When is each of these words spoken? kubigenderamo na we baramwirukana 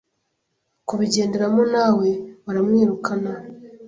kubigenderamo 0.87 1.63
na 1.73 1.85
we 1.97 2.09
baramwirukana 2.45 3.31